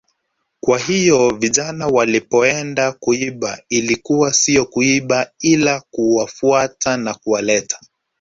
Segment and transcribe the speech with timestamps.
[0.59, 7.79] Kwa hiyo vijana walipoenda kuiba ilikuwa sio kuiba ila kuwafuata na kuwaleta